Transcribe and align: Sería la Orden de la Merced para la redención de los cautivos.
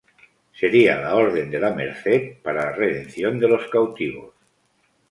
Sería 0.59 0.99
la 0.99 1.13
Orden 1.13 1.51
de 1.51 1.59
la 1.59 1.75
Merced 1.75 2.37
para 2.41 2.65
la 2.65 2.71
redención 2.71 3.37
de 3.37 3.47
los 3.47 3.67
cautivos. 3.69 4.33